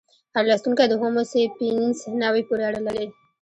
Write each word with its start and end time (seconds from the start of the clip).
هر 0.35 0.43
لوستونکی 0.49 0.85
د 0.89 0.93
هومو 1.01 1.21
سیپینز 1.31 1.97
نوعې 2.21 2.43
پورې 2.47 2.63
اړه 2.69 2.81
لري. 2.87 3.07